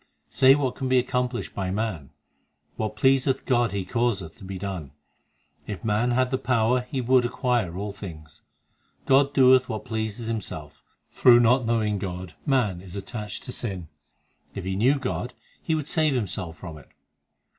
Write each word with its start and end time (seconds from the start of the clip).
3 0.31 0.31
Say 0.35 0.55
what 0.55 0.73
can 0.73 0.89
be 0.89 0.97
accomplished 0.97 1.53
by 1.53 1.69
man; 1.69 2.09
What 2.75 2.95
pleaseth 2.95 3.45
God 3.45 3.71
He 3.71 3.85
causeth 3.85 4.35
to 4.39 4.43
be 4.43 4.57
done; 4.57 4.93
If 5.67 5.85
man 5.85 6.09
had 6.09 6.31
the 6.31 6.39
power 6.39 6.87
he 6.89 7.01
would 7.01 7.23
acquire 7.23 7.77
all 7.77 7.91
things. 7.93 8.41
2 9.05 9.05
God 9.05 9.33
doeth 9.35 9.69
what 9.69 9.85
pleaseth 9.85 10.27
Himself, 10.27 10.81
Through 11.11 11.41
not 11.41 11.65
knowing 11.67 11.99
God 11.99 12.33
man 12.47 12.81
is 12.81 12.95
attached 12.95 13.43
to 13.43 13.51
sin; 13.51 13.89
If 14.55 14.63
he 14.63 14.75
knew 14.75 14.97
God, 14.97 15.35
he 15.61 15.75
would 15.75 15.87
save 15.87 16.15
himself 16.15 16.57
from 16.57 16.79
it. 16.79 16.89